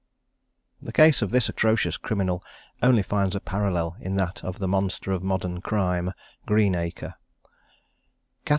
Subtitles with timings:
[0.81, 2.43] The case of this atrocious criminal
[2.81, 6.13] only finds a parallel in that of the monster of modern crime
[6.47, 7.13] Greenacre.